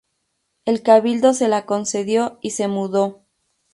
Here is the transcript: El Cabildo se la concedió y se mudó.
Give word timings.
El 0.65 0.81
Cabildo 0.81 1.31
se 1.35 1.47
la 1.47 1.67
concedió 1.67 2.39
y 2.41 2.49
se 2.49 2.67
mudó. 2.67 3.21